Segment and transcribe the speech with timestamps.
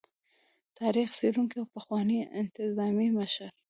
[0.79, 3.49] تاريخ څيړونکي او پخواني انتظامي مشر